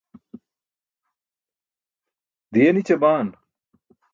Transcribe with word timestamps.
diye 2.53 2.69
nićabaan 2.73 3.27